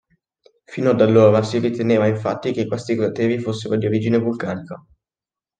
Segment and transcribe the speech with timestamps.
[0.65, 4.83] Fino ad allora si riteneva infatti che questi crateri fossero di origine vulcanica.